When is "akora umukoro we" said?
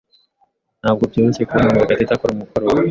2.13-2.79